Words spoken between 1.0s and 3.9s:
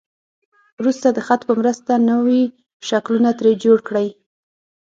د خطو په مرسته نوي شکلونه ترې جوړ